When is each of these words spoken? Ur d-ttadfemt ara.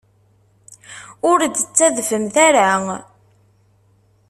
Ur 1.29 1.39
d-ttadfemt 1.53 2.35
ara. 2.47 2.69